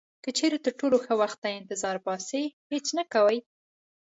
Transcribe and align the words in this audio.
که 0.23 0.29
چیرې 0.37 0.57
تر 0.65 0.73
ټولو 0.79 0.97
ښه 1.05 1.13
وخت 1.21 1.37
ته 1.43 1.49
انتظار 1.59 1.97
باسئ 2.05 2.43
هیڅ 2.71 2.85
نه 2.97 3.03
کوئ. 3.13 3.37